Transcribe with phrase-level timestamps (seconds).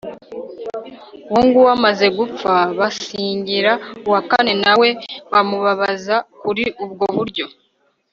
[1.29, 3.71] uwo nguwo amaze gupfa, basingira
[4.07, 4.89] uwa kane, na we
[5.31, 7.45] bamubabaza kuri ubwo buryo